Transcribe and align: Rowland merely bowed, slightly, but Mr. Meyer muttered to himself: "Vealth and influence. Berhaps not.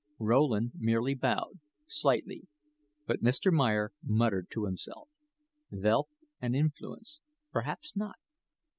Rowland 0.17 0.71
merely 0.73 1.13
bowed, 1.13 1.59
slightly, 1.85 2.47
but 3.05 3.21
Mr. 3.21 3.53
Meyer 3.53 3.91
muttered 4.01 4.49
to 4.49 4.65
himself: 4.65 5.09
"Vealth 5.69 6.09
and 6.41 6.55
influence. 6.55 7.19
Berhaps 7.53 7.95
not. 7.95 8.15